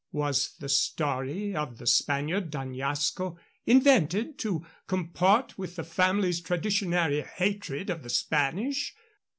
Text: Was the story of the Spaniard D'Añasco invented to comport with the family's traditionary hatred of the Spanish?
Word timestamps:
Was 0.13 0.55
the 0.59 0.67
story 0.67 1.55
of 1.55 1.77
the 1.77 1.85
Spaniard 1.85 2.49
D'Añasco 2.49 3.37
invented 3.67 4.39
to 4.39 4.65
comport 4.87 5.59
with 5.59 5.75
the 5.75 5.83
family's 5.83 6.41
traditionary 6.41 7.21
hatred 7.21 7.91
of 7.91 8.01
the 8.01 8.09
Spanish? 8.09 8.95